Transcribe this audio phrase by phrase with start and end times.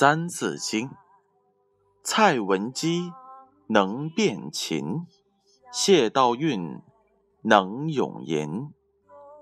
[0.00, 0.88] 三字经》：
[2.02, 3.12] 蔡文姬
[3.66, 5.06] 能辨琴，
[5.70, 6.80] 谢道韫
[7.42, 8.72] 能咏吟。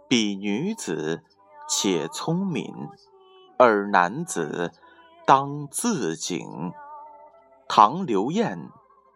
[0.08, 1.22] 彼女子
[1.68, 2.74] 且聪明，
[3.56, 4.72] 尔男子
[5.24, 6.72] 当自警。
[7.68, 8.68] 唐刘晏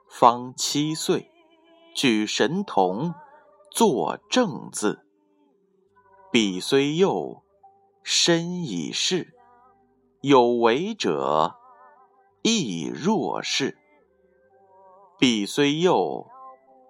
[0.09, 1.29] 方七岁，
[1.93, 3.15] 举神童，
[3.69, 5.05] 作正字。
[6.31, 7.43] 彼虽幼，
[8.05, 9.35] 身已仕。
[10.25, 11.57] 有为者
[12.43, 13.77] 亦若是。
[15.19, 16.29] 彼虽幼，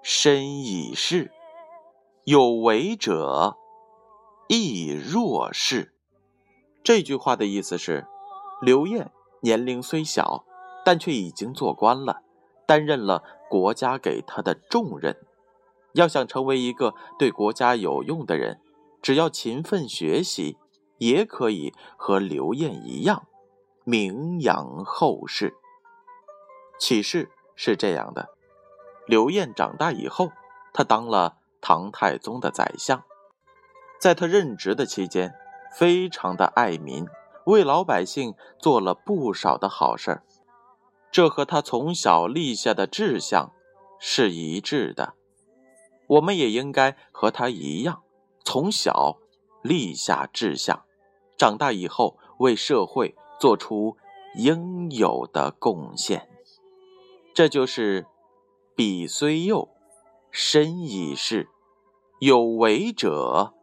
[0.03, 1.33] 身已仕。
[2.25, 3.57] 有为者
[4.49, 5.95] 亦若是。
[6.85, 8.07] 这句话的意思是：
[8.61, 10.45] 刘晏年龄虽小，
[10.85, 12.21] 但却已经做官了，
[12.67, 15.17] 担任了国家给他的重任。
[15.95, 18.61] 要想成为一个对国家有用的人，
[19.01, 20.59] 只要勤奋学习。
[21.03, 23.27] 也可以和刘晏一样，
[23.83, 25.53] 名扬后世。
[26.79, 28.29] 启示是这样的：
[29.09, 30.31] 刘晏长大以后，
[30.73, 33.03] 他当了唐太宗的宰相，
[33.99, 35.35] 在他任职的期间，
[35.77, 37.05] 非常的爱民，
[37.47, 40.23] 为老百姓做了不少的好事儿。
[41.11, 43.53] 这和他从小立下的志向
[43.99, 45.15] 是一致的。
[46.07, 48.05] 我们也应该和他一样，
[48.45, 49.19] 从小
[49.63, 50.85] 立下志向。
[51.37, 53.97] 长大以后，为社会做出
[54.37, 56.29] 应有的贡献，
[57.35, 58.07] 这就是
[58.77, 59.69] “彼虽幼，
[60.31, 61.49] 身已逝，
[62.21, 63.55] 有为者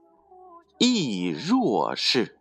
[0.77, 2.38] 亦若是”。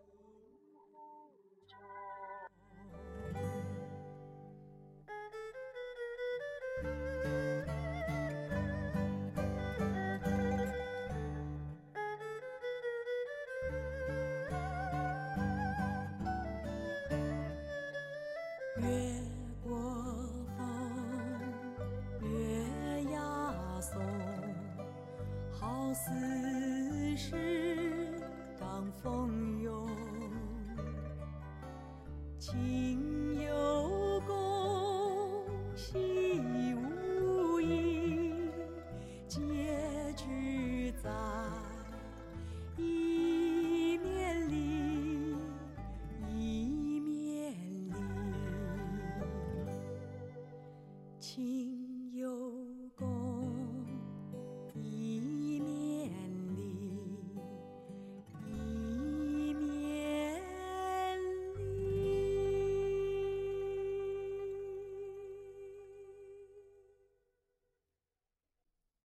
[32.50, 35.44] 心有共
[35.76, 38.32] 心无疑
[39.26, 39.38] 结
[40.16, 41.10] 局在
[42.78, 45.36] 一面里
[46.26, 47.52] 一面
[47.90, 47.92] 里
[51.20, 52.77] 情有